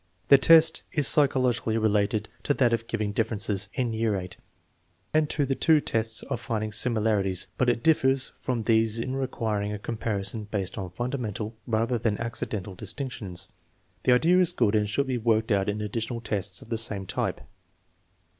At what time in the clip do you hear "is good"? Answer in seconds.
14.39-14.73